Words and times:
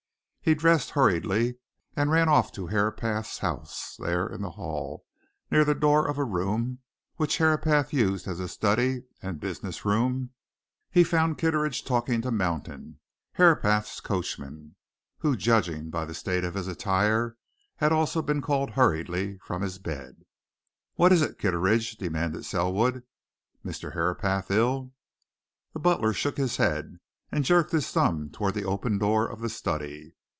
He 0.43 0.55
dressed 0.55 0.89
hurriedly, 0.89 1.59
and 1.95 2.09
ran 2.09 2.27
off 2.27 2.51
to 2.53 2.65
Herapath's 2.65 3.37
house; 3.37 3.95
there 3.97 4.25
in 4.25 4.41
the 4.41 4.49
hall, 4.49 5.05
near 5.51 5.63
the 5.63 5.75
door 5.75 6.07
of 6.07 6.17
a 6.17 6.23
room 6.23 6.79
which 7.17 7.37
Herapath 7.37 7.93
used 7.93 8.27
as 8.27 8.39
a 8.39 8.47
study 8.47 9.03
and 9.21 9.39
business 9.39 9.85
room, 9.85 10.31
he 10.89 11.03
found 11.03 11.37
Kitteridge 11.37 11.85
talking 11.85 12.23
to 12.23 12.31
Mountain, 12.31 12.99
Herapath's 13.33 13.99
coachman, 14.01 14.75
who, 15.19 15.37
judging 15.37 15.91
by 15.91 16.05
the 16.05 16.15
state 16.15 16.43
of 16.43 16.55
his 16.55 16.67
attire, 16.67 17.37
had 17.75 17.91
also 17.91 18.23
been 18.23 18.41
called 18.41 18.71
hurriedly 18.71 19.37
from 19.43 19.61
his 19.61 19.77
bed. 19.77 20.23
"What 20.95 21.11
is 21.11 21.21
it, 21.21 21.37
Kitteridge?" 21.37 21.97
demanded 21.97 22.45
Selwood. 22.45 23.03
"Mr. 23.63 23.93
Herapath 23.93 24.49
ill?" 24.49 24.91
The 25.73 25.79
butler 25.79 26.13
shook 26.13 26.37
his 26.37 26.57
head 26.57 26.97
and 27.31 27.45
jerked 27.45 27.71
his 27.73 27.91
thumb 27.91 28.31
towards 28.31 28.55
the 28.55 28.65
open 28.65 28.97
door 28.97 29.27
of 29.27 29.39
the 29.39 29.47
study. 29.47 30.15